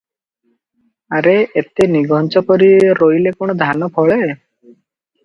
[1.17, 4.17] ଆରେ, ଏତେ ନିଘଞ୍ଚ କରି ରୋଇଲେ କଣ ଧାନ ଫଳେ?